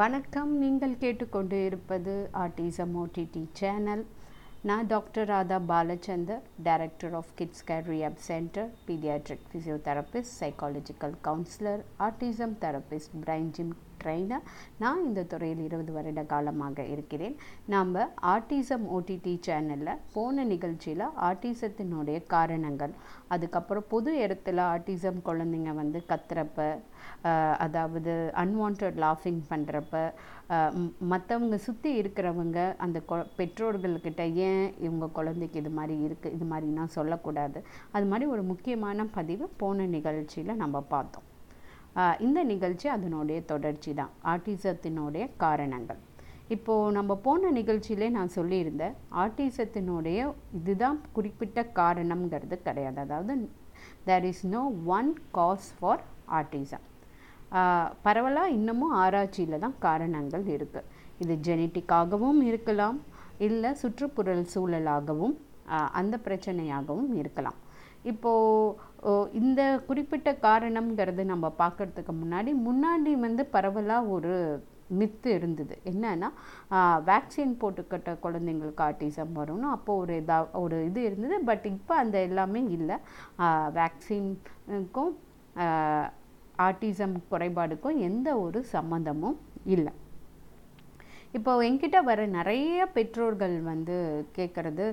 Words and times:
வணக்கம். 0.00 0.52
நீங்கள் 0.60 0.92
கேட்டுக்கொண்டு 1.00 1.56
இருப்பது 1.64 2.12
ஆர்டிசம் 2.42 2.92
ஓடிடி 3.00 3.42
சேனல் 3.58 4.04
நான் 4.68 4.86
doctor 4.86 5.28
Radha 5.30 5.58
Balachander 5.70 6.44
director 6.62 7.14
of 7.18 7.32
kids 7.38 7.64
care 7.70 7.84
rehab 7.92 8.22
centre 8.28 8.70
paediatric 8.86 9.44
physiotherapist 9.50 10.36
psychological 10.40 11.16
counsellor 11.28 11.82
autism 12.06 12.54
therapist 12.64 13.16
brain 13.24 13.50
gym 13.58 13.74
trainer 14.02 14.46
நான் 14.82 15.02
இந்த 15.08 15.26
துறையில் 15.32 15.64
இருபது 15.68 15.92
வருட 15.98 16.22
காலமாக 16.34 16.86
இருக்கிறேன். 16.94 17.36
நாம் 17.74 17.90
ஆர்டிசம் 18.34 18.86
ஓடிடி 18.96 19.34
சேனலில் 19.48 20.00
போன 20.16 20.44
நிகழ்ச்சியில் 20.52 21.06
ஆர்டிசத்தினுடைய 21.28 22.18
காரணங்கள் 22.34 22.94
அதுக்கப்புறம் 23.34 23.88
பொது 23.92 24.10
இடத்துல 24.24 24.60
ஆர்டிசம் 24.74 25.20
குழந்தைங்க 25.28 25.72
வந்து 25.82 25.98
கத்துறப்ப 26.12 26.68
அதாவது 27.64 28.12
அன்வான்ட் 28.42 28.84
லாஃபிங் 29.04 29.42
பண்ணுறப்ப 29.50 29.96
மற்றவங்க 31.12 31.56
சுற்றி 31.66 31.90
இருக்கிறவங்க 32.00 32.58
அந்த 32.84 32.98
கொ 33.10 33.16
பெற்றோர்கள்கிட்ட 33.38 34.22
ஏன் 34.48 34.66
இவங்க 34.86 35.06
குழந்தைக்கு 35.18 35.60
இது 35.62 35.70
மாதிரி 35.78 35.94
இருக்குது 36.06 36.34
இது 36.36 36.46
மாதிரிலாம் 36.52 36.94
சொல்லக்கூடாது. 36.98 37.58
அது 37.96 38.06
மாதிரி 38.12 38.26
ஒரு 38.34 38.42
முக்கியமான 38.52 39.06
பதிவு 39.18 39.46
போன 39.62 39.86
நிகழ்ச்சியில் 39.96 40.60
நம்ம 40.62 40.84
பார்த்தோம். 40.94 41.26
இந்த 42.26 42.40
நிகழ்ச்சி 42.52 42.86
அதனுடைய 42.96 43.38
தொடர்ச்சி 43.52 43.90
தான் 44.00 44.12
ஆட்டிசத்தினுடைய 44.32 45.24
காரணங்கள். 45.44 46.00
இப்போது 46.54 46.94
நம்ம 46.96 47.12
போன 47.26 47.50
நிகழ்ச்சியிலே 47.58 48.08
நான் 48.16 48.32
சொல்லியிருந்தேன் 48.36 48.96
ஆட்டிசத்தினுடைய 49.24 50.20
இதுதான் 50.58 50.98
குறிப்பிட்ட 51.16 51.60
காரணம்ங்கிறது 51.80 52.56
கிடையாது. 52.66 52.98
அதாவது 53.04 53.34
there 54.08 54.26
is 54.30 54.44
no 54.54 54.62
one 54.96 55.12
cause 55.36 55.68
for 55.76 56.02
autism 56.38 56.86
பரவலாக 58.06 58.54
இன்னமும் 58.56 58.94
ஆராய்ச்சியில் 59.04 59.62
தான் 59.64 59.78
காரணங்கள் 59.86 60.44
இருக்குது 60.56 60.88
இது 61.22 61.34
ஜெனட்டிக்காகவும் 61.46 62.40
இருக்கலாம் 62.50 62.98
இல்லை 63.46 63.70
சுற்றுப்புறல் 63.82 64.46
சூழலாகவும் 64.54 65.34
அந்த 66.00 66.14
பிரச்சனையாகவும் 66.26 67.12
இருக்கலாம். 67.20 67.58
இப்போது 68.10 68.78
இந்த 69.40 69.60
குறிப்பிட்ட 69.86 70.30
காரணம்ங்கிறது 70.46 71.22
நம்ம 71.30 71.46
பார்க்கறதுக்கு 71.62 72.12
முன்னாடி 72.22 72.50
முன்னாடி 72.68 73.12
வந்து 73.24 73.44
பரவலாக 73.54 74.12
ஒரு 74.16 74.34
மித்து 75.00 75.28
இருந்தது. 75.38 75.74
என்னன்னா 75.90 76.28
வேக்சின் 77.08 77.54
போட்டுக்கிட்ட 77.60 78.10
குழந்தைங்களுக்கு 78.24 78.82
ஆட்டிசம் 78.88 79.32
வரும்னு 79.38 79.68
அப்போது 79.76 80.00
ஒரு 80.02 80.14
இதா 80.22 80.38
ஒரு 80.62 80.78
இது 80.88 81.00
இருந்தது. 81.08 81.38
பட் 81.50 81.66
இப்போ 81.74 81.94
அந்த 82.02 82.16
எல்லாமே 82.28 82.62
இல்லை. 82.76 82.98
வேக்சினுக்கும் 83.78 85.12
ஆட்டிசம் 86.68 87.16
குறைபாடுக்கும் 87.32 87.98
எந்த 88.08 88.28
ஒரு 88.44 88.60
சம்மந்தமும் 88.74 89.38
இல்லை. 89.76 89.92
இப்போ 91.38 91.52
என்கிட்ட 91.66 91.98
வர 92.08 92.20
நிறைய 92.36 92.86
பெற்றோர்கள் 92.96 93.54
வந்து 93.68 93.94
கேட்குறது 94.36 94.86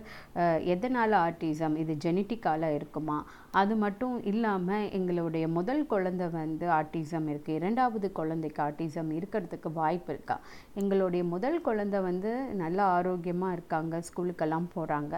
எதனால் 0.73 1.15
ஆர்டிசம்? 1.25 1.75
இது 1.81 1.93
ஜெனட்டிக்கால 2.05 2.69
இருக்குமா? 2.77 3.17
அது 3.61 3.73
மட்டும் 3.83 4.15
இல்லாமல் 4.31 4.87
எங்களுடைய 4.99 5.45
முதல் 5.57 5.83
குழந்தை 5.93 6.27
வந்து 6.37 6.65
ஆர்டிசம் 6.77 7.27
இருக்குது 7.31 7.57
இரண்டாவது 7.59 8.09
குழந்தைக்கு 8.19 8.61
ஆர்டிசம் 8.67 9.11
இருக்கிறதுக்கு 9.17 9.71
வாய்ப்பு 9.81 10.11
இருக்கா? 10.15 10.37
எங்களுடைய 10.81 11.25
முதல் 11.33 11.59
குழந்தை 11.67 12.01
வந்து 12.09 12.31
நல்லா 12.63 12.87
ஆரோக்கியமாக 12.97 13.55
இருக்காங்க 13.57 14.01
ஸ்கூலுக்கெல்லாம் 14.09 14.71
போகிறாங்க 14.77 15.13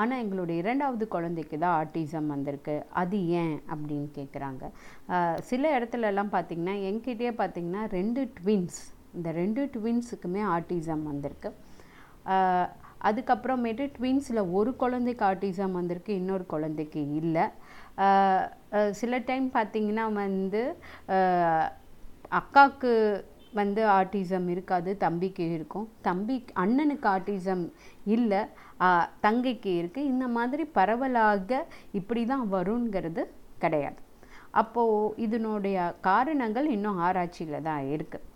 ஆனால் 0.00 0.20
எங்களுடைய 0.24 0.58
இரண்டாவது 0.64 1.06
குழந்தைக்கு 1.16 1.56
தான் 1.64 1.78
ஆர்டிசம் 1.80 2.30
வந்திருக்கு. 2.34 2.76
அது 3.02 3.18
ஏன்? 3.42 3.56
அப்படின்னு 3.72 4.10
கேட்குறாங்க 4.20 4.64
சில 5.50 5.64
இடத்துலலாம் 5.78 6.36
பார்த்திங்கன்னா 6.36 6.76
என்கிட்டயே 6.90 7.34
பார்த்திங்கன்னா 7.42 7.84
ரெண்டு 7.98 8.22
ட்வின்ஸ் 8.38 8.80
இந்த 9.18 9.30
ரெண்டு 9.40 9.62
ட்வின்ஸுக்குமே 9.76 10.42
ஆர்டிசம் 10.56 11.04
வந்திருக்கு. 11.10 11.50
அதுக்கப்புறமேட்டு 13.08 13.84
ட்வின்ஸில் 13.96 14.48
ஒரு 14.58 14.70
குழந்தைக்கு 14.82 15.24
ஆர்டிசம் 15.30 15.76
வந்திருக்கு 15.78 16.12
இன்னொரு 16.20 16.44
குழந்தைக்கு 16.52 17.02
இல்லை. 17.20 17.44
சில 19.00 19.18
டைம் 19.28 19.46
பார்த்திங்கன்னா 19.56 20.06
வந்து 20.22 20.62
அக்காவுக்கு 22.40 22.92
வந்து 23.58 23.82
ஆர்டிசம் 23.98 24.48
இருக்காது 24.54 24.90
தம்பிக்கு 25.04 25.44
இருக்கும். 25.56 25.86
தம்பி 26.08 26.34
அண்ணனுக்கு 26.62 27.06
ஆர்டிசம் 27.14 27.62
இல்லை 28.16 28.40
தங்கைக்கு 29.26 29.70
இருக்குது 29.80 30.10
இந்த 30.12 30.24
மாதிரி 30.36 30.64
பரவலாக 30.78 31.60
இப்படி 32.00 32.22
தான் 32.32 32.44
வருங்கிறது 32.56 33.22
கிடையாது. 33.62 34.00
அப்போது 34.60 35.14
இதனுடைய 35.26 35.78
காரணங்கள் 36.08 36.68
இன்னும் 36.76 37.00
ஆராய்ச்சியில் 37.06 37.66
தான் 37.70 37.86
இருக்குது 37.94 38.26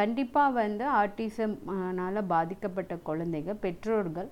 கண்டிப்பாக 0.00 0.56
வந்து 0.60 0.84
ஆர்டிசம்னால் 1.02 2.28
பாதிக்கப்பட்ட 2.34 2.94
குழந்தைங்க 3.08 3.54
பெற்றோர்கள் 3.64 4.30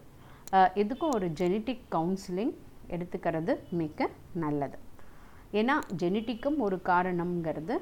இதுக்கும் 0.82 0.82
எதுக்கும் 0.82 1.14
ஒரு 1.16 1.26
ஜெனட்டிக் 1.40 1.86
கவுன்சிலிங் 1.94 2.54
எடுத்துக்கிறது 2.94 3.52
மிக 3.80 4.08
நல்லது. 4.44 4.76
ஏன்னா 5.58 5.74
ஜெனட்டிக்கும் 6.00 6.58
ஒரு 6.66 6.76
காரணம்ங்கிறது 6.88 7.74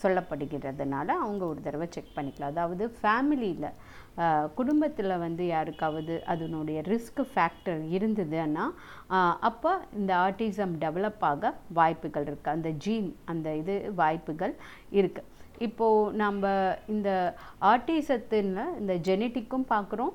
சொல்லப்படுகிறதுனால 0.00 1.08
அவங்க 1.24 1.42
ஒரு 1.50 1.60
தடவை 1.66 1.86
செக் 1.94 2.16
பண்ணிக்கலாம். 2.16 2.52
அதாவது 2.54 2.84
ஃபேமிலியில் 2.98 3.70
குடும்பத்தில் 4.58 5.14
வந்து 5.24 5.44
யாருக்காவது 5.54 6.14
அதனுடைய 6.32 6.78
ரிஸ்க் 6.92 7.22
ஃபேக்டர் 7.32 7.82
இருந்ததுன்னா 7.96 8.66
அப்போ 9.48 9.72
இந்த 9.98 10.12
ஆர்டிசம் 10.26 10.74
டெவலப் 10.84 11.24
ஆக 11.30 11.52
வாய்ப்புகள் 11.80 12.26
இருக்குது 12.30 12.56
அந்த 12.56 12.70
ஜீன் 12.86 13.10
அந்த 13.32 13.56
இது 13.62 13.76
வாய்ப்புகள் 14.02 14.54
இருக்குது 15.00 15.28
இப்போது 15.66 16.14
நம்ம 16.22 16.52
இந்த 16.94 17.10
ஆட்டிசத்தில் 17.72 18.52
இந்த 18.80 18.94
ஜெனட்டிக்கும் 19.08 19.66
பார்க்குறோம் 19.72 20.12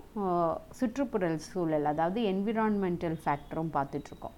சுற்றுப்புறல் 0.80 1.40
சூழல் 1.50 1.90
அதாவது 1.92 2.22
என்விரான்மெண்டல் 2.32 3.18
ஃபேக்டரும் 3.24 3.74
பார்த்துட்ருக்கோம் 3.78 4.38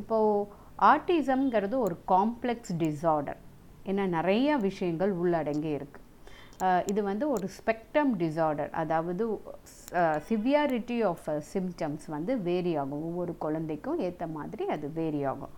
இப்போது 0.00 0.48
ஆர்டிசம்ங்கிறது 0.92 1.76
ஒரு 1.86 1.96
காம்ப்ளெக்ஸ் 2.14 2.74
டிஸார்டர் 2.84 3.40
ஏன்னா 3.90 4.04
நிறைய 4.18 4.56
விஷயங்கள் 4.68 5.12
உள்ளடங்கி 5.22 5.72
இருக்குது 5.78 6.06
இது 6.90 7.00
வந்து 7.08 7.24
ஒரு 7.34 7.46
ஸ்பெக்ட்ரம் 7.56 8.12
டிஸார்டர் 8.22 8.70
அதாவது 8.82 9.24
சிவியாரிட்டி 10.28 10.96
ஆஃப் 11.10 11.26
சிம்டம்ஸ் 11.52 12.06
வந்து 12.16 12.32
வேரி 12.48 12.72
ஆகும். 12.82 13.04
ஒவ்வொரு 13.08 13.32
குழந்தைக்கும் 13.44 14.00
ஏற்ற 14.06 14.26
மாதிரி 14.36 14.64
அது 14.76 14.86
வேரி 15.00 15.20
ஆகும். 15.32 15.54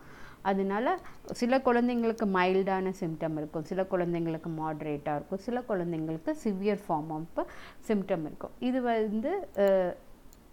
அதனால 0.50 0.96
சில 1.40 1.58
குழந்தைங்களுக்கு 1.66 2.26
மைல்டான 2.36 2.92
சிம்டம் 3.00 3.36
இருக்கும். 3.40 3.66
சில 3.70 3.80
குழந்தைங்களுக்கு 3.92 4.50
மாட்ரேட்டாக 4.60 5.16
இருக்கும். 5.18 5.42
சில 5.46 5.60
குழந்தைங்களுக்கு 5.70 6.34
சிவியர் 6.44 6.84
ஃபார்ம் 6.86 7.10
ஆஃப் 7.16 7.42
சிம்டம் 7.88 8.24
இருக்கும். 8.28 8.54
இது 8.68 8.80
வந்து 8.92 9.32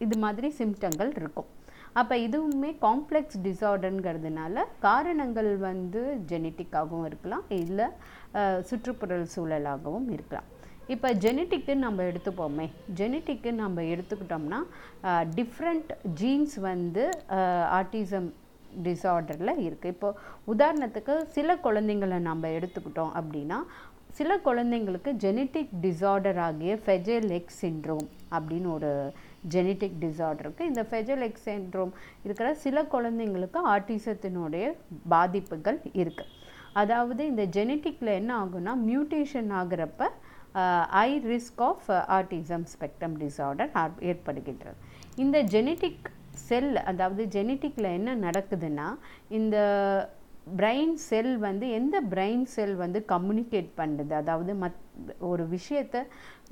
இது 0.05 0.15
மாதிரி 0.23 0.47
சிம்டங்கள் 0.57 1.11
இருக்கும். 1.19 1.47
அப்போ 1.99 2.15
இதுவுமே 2.25 2.71
காம்ப்ளெக்ஸ் 2.83 3.37
டிசார்டருங்கிறதுனால 3.45 4.65
காரணங்கள் 4.87 5.51
வந்து 5.69 6.01
ஜெனட்டிக்காகவும் 6.31 7.07
இருக்கலாம். 7.09 7.45
இல்லை 7.61 7.87
சுற்றுப்புறல் 8.69 9.25
சூழலாகவும் 9.35 10.07
இருக்கலாம். 10.15 10.47
இப்போ 10.95 11.09
ஜெனட்டிக்கு 11.23 11.73
நம்ம 11.85 12.03
எடுத்துப்போமே. 12.09 12.67
ஜெனட்டிக்கு 12.99 13.51
நம்ம 13.61 13.81
எடுத்துக்கிட்டோம்னா 13.93 14.59
டிஃப்ரெண்ட் 15.37 15.89
ஜீன்ஸ் 16.19 16.57
வந்து 16.67 17.05
ஆட்டிசம் 17.79 18.29
டிஸார்டரில் 18.83 19.61
இருக்குது 19.65 19.93
இப்போது 19.93 20.19
உதாரணத்துக்கு 20.45 21.15
சில 21.27 21.55
குழந்தைங்களை 21.63 22.19
நம்ம 22.19 22.47
எடுத்துக்கிட்டோம் 22.47 23.13
அப்படின்னா 23.19 23.59
சில 24.09 24.35
குழந்தைங்களுக்கு 24.45 25.11
ஜெனட்டிக் 25.23 25.73
டிஸார்டர் 25.81 26.39
ஆகிய 26.39 26.75
ஃபெஜல் 26.85 27.29
எக்ஸ் 27.29 27.59
சின்ட்ரோம் 27.61 28.07
அப்படின்னு 28.31 28.69
ஒரு 28.73 28.91
ஜெனட்டிக் 29.47 29.97
டிஸார்டர் 29.99 30.45
இருக்குது 30.45 30.69
இந்த 30.69 30.83
ஃபெஜல் 30.83 31.23
எக்ஸ் 31.27 31.47
சின்ட்ரோம் 31.49 31.91
இருக்கிற 32.23 32.47
சில 32.55 32.83
குழந்தைங்களுக்கு 32.93 33.59
ஆட்டிசத்தினுடைய 33.73 34.67
பாதிப்புகள் 35.07 35.79
இருக்குது 35.93 36.33
அதாவது 36.73 37.21
இந்த 37.25 37.43
ஜெனட்டிக்கில் 37.57 38.17
என்ன 38.19 38.31
ஆகும்னா 38.43 38.73
மியூட்டேஷன் 38.89 39.51
ஆகிறப்ப 39.61 40.09
ஐ 40.99 41.09
risk 41.31 41.61
of 41.61 41.87
autism 42.17 42.65
spectrum 42.73 43.15
disorder 43.23 43.71
ஏற்படுகின்றது. 44.01 44.77
இந்த 45.15 45.37
ஜெனட்டிக் 45.43 46.07
செல் 46.49 46.71
அதாவது 46.91 47.23
ஜெனட்டிக்கில் 47.35 47.95
என்ன 47.97 48.15
நடக்குதுன்னா 48.27 48.87
இந்த 49.39 49.57
பிரெயின் 50.59 50.93
செல் 51.05 51.31
வந்து 51.45 51.65
எந்த 51.77 51.97
பிரெயின் 52.11 52.43
செல் 52.53 52.75
வந்து 52.81 52.99
கம்யூனிகேட் 53.13 53.71
பண்ணுது? 53.79 54.13
அதாவது 54.21 54.51
மத் 54.61 54.77
ஒரு 55.29 55.43
விஷயத்த 55.55 56.03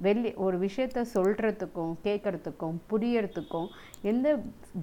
வெளி 0.06 0.30
ஒரு 0.46 0.58
விஷயத்த 0.64 1.06
சொல்கிறதுக்கும் 1.14 1.94
கேட்குறதுக்கும் 2.08 2.78
புரியறதுக்கும் 2.92 3.70
எந்த 4.12 4.28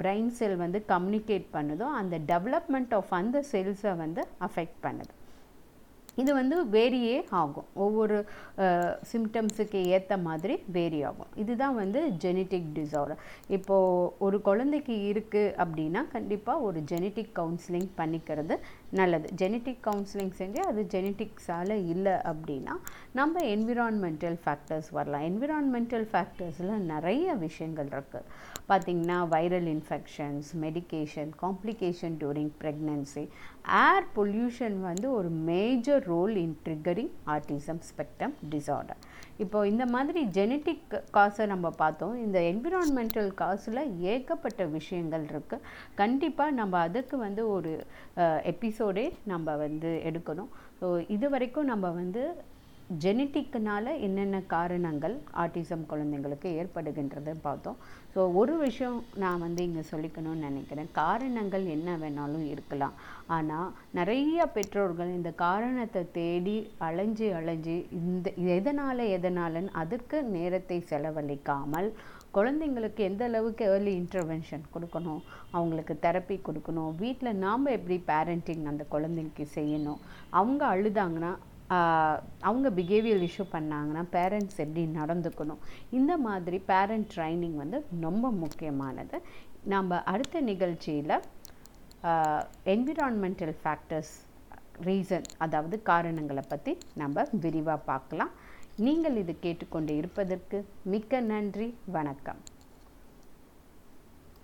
பிரெயின் 0.02 0.30
செல் 0.38 0.56
வந்து 0.64 0.80
கம்யூனிகேட் 0.94 1.48
பண்ணுதோ 1.56 1.88
அந்த 2.00 2.18
டெவலப்மெண்ட் 2.32 2.94
ஆஃப் 3.00 3.12
அந்த 3.20 3.42
செல்ஸை 3.52 3.94
வந்து 4.04 4.24
அஃபெக்ட் 4.48 4.80
பண்ணுது. 4.86 5.12
இது 6.20 6.30
வந்து 6.38 6.56
வேரியே 6.74 7.16
ஆகும். 7.42 7.68
ஒவ்வொரு 7.84 8.16
சிம்டம்ஸுக்கு 9.10 9.80
ஏற்ற 9.94 10.16
மாதிரி 10.26 10.54
வேரி 10.76 11.00
ஆகும். 11.08 11.30
இதுதான் 11.42 11.76
வந்து 11.82 12.00
ஜெனட்டிக் 12.24 12.68
டிசார்டர் 12.78 13.22
இப்போது 13.56 14.10
ஒரு 14.26 14.38
குழந்தைக்கு 14.48 14.96
இருக்குது 15.12 15.54
அப்படின்னா 15.64 16.02
கண்டிப்பாக 16.16 16.66
ஒரு 16.68 16.80
ஜெனட்டிக் 16.92 17.32
கவுன்சிலிங் 17.40 17.90
பண்ணிக்கிறது 18.00 18.56
நல்லது. 19.00 19.28
ஜெனட்டிக் 19.42 19.82
கவுன்சிலிங் 19.88 20.34
செஞ்சு 20.40 20.60
அது 20.70 20.82
ஜெனட்டிக்ஸால் 20.94 21.74
இல்லை 21.94 22.16
அப்படின்னா 22.32 22.76
நம்ம 23.20 23.44
என்விரான்மெண்டல் 23.54 24.38
ஃபேக்டர்ஸ் 24.44 24.90
வரலாம். 24.98 25.26
என்விரான்மெண்டல் 25.30 26.06
ஃபேக்டர்ஸில் 26.12 26.74
நிறைய 26.92 27.34
விஷயங்கள் 27.46 27.90
இருக்குது 27.96 28.28
பார்த்திங்கன்னா 28.70 29.16
viral 29.34 29.68
infections 29.76 30.50
medication 30.64 31.30
complication 31.42 32.14
during 32.22 32.52
pregnancy 32.62 33.24
air 33.64 34.06
pollution 34.16 34.76
வந்து 34.80 35.06
ஒரு 35.12 35.28
major 35.28 36.04
role 36.12 36.36
in 36.36 36.56
triggering 36.64 37.12
autism 37.34 37.80
spectrum 37.88 38.34
disorder 38.52 39.00
இப்போது 39.38 39.70
இந்த 39.70 39.84
மாதிரி 39.86 40.20
ஜெனட்டிக் 40.36 40.82
காசை 41.10 41.44
நம்ம 41.46 41.66
பார்த்தோம். 41.82 42.14
இந்த 42.24 42.38
என்விரான்மெண்டல் 42.52 43.30
காசில் 43.34 43.82
ஏகப்பட்ட 44.14 44.64
விஷயங்கள் 44.76 45.24
இருக்குது 45.32 45.64
கண்டிப்பாக 45.94 46.56
நம்ம 46.60 46.78
அதுக்கு 46.78 47.16
வந்து 47.16 47.44
ஒரு 47.48 47.72
எபிசோடே 48.52 49.06
நம்ம 49.24 49.56
வந்து 49.56 49.92
எடுக்கணும். 50.10 50.50
ஸோ 50.80 50.88
இது 51.16 51.28
வரைக்கும் 51.30 51.70
நம்ம 51.72 51.90
வந்து 52.00 52.22
ஜெனட்டிக்னால 53.02 53.84
என்னென்ன 54.06 54.36
காரணங்கள் 54.54 55.14
ஆட்டிசம் 55.42 55.84
குழந்தைங்களுக்கு 55.90 56.48
ஏற்படுகின்றது 56.60 57.32
பார்த்தோம். 57.46 57.78
ஸோ 58.14 58.20
ஒரு 58.40 58.54
விஷயம் 58.64 58.98
நான் 59.22 59.42
வந்து 59.44 59.60
இங்கே 59.68 59.82
சொல்லிக்கணும்னு 59.90 60.46
நினைக்கிறேன். 60.48 60.90
காரணங்கள் 61.00 61.64
என்ன 61.74 61.96
வேணாலும் 62.02 62.46
இருக்கலாம். 62.54 62.96
ஆனால் 63.36 63.68
நிறைய 63.98 64.46
பெற்றோர்கள் 64.56 65.16
இந்த 65.18 65.30
காரணத்தை 65.44 66.02
தேடி 66.18 66.56
அலைஞ்சு 66.88 67.28
அலைஞ்சு 67.40 67.76
இந்த 68.00 68.30
எதனால் 68.56 69.04
எதனாலன்னு 69.18 69.76
அதுக்கு 69.82 70.20
நேரத்தை 70.36 70.78
செலவழிக்காமல் 70.90 71.90
குழந்தைங்களுக்கு 72.36 73.00
எந்த 73.08 73.22
அளவுக்கு 73.30 73.64
ஏர்லி 73.72 73.92
இன்டர்வென்ஷன் 74.02 74.62
கொடுக்கணும் 74.74 75.22
அவங்களுக்கு 75.56 75.94
தெரப்பி 76.04 76.36
கொடுக்கணும் 76.46 76.92
வீட்டில் 77.02 77.40
நாம் 77.44 77.72
எப்படி 77.78 77.96
பேரண்டிங் 78.10 78.68
அந்த 78.70 78.84
குழந்தைக்கு 78.94 79.44
செய்யணும் 79.56 80.00
அவங்க 80.40 80.62
அழுதாங்கன்னா 80.74 81.32
அவங்க 82.48 82.68
பிஹேவியர் 82.78 83.22
இஷ்யூ 83.28 83.44
பண்ணாங்கன்னா 83.54 84.02
பேரண்ட்ஸ் 84.16 84.60
எப்படி 84.64 84.82
நடந்துக்கணும்? 85.00 85.62
இந்த 85.98 86.12
மாதிரி 86.26 86.58
பேரண்ட் 86.70 87.08
ட்ரைனிங் 87.14 87.56
வந்து 87.62 87.80
ரொம்ப 88.06 88.30
முக்கியமானது. 88.42 89.18
நாம் 89.72 89.90
அடுத்த 90.12 90.40
நிகழ்ச்சியில் 90.50 91.16
என்விரான்மெண்டல் 92.74 93.54
ஃபேக்டர்ஸ் 93.62 94.14
ரீசன் 94.86 95.28
அதாவது 95.44 95.76
காரணங்களை 95.90 96.44
பற்றி 96.52 96.72
நம்ம 97.02 97.26
விரிவாக 97.44 97.86
பார்க்கலாம். 97.90 98.32
நீங்கள் 98.86 99.20
இது 99.22 99.34
கேட்டுக்கொண்டு 99.44 99.92
இருப்பதற்கு 100.00 100.58
மிக்க 100.94 101.20
நன்றி. 101.32 101.68
வணக்கம். 101.98 102.42